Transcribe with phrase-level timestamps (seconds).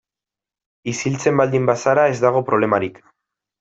[0.93, 3.03] Isiltzen baldin bazara ez dago problemarik.